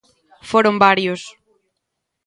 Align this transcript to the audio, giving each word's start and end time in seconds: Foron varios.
Foron 0.49 0.75
varios. 0.85 1.21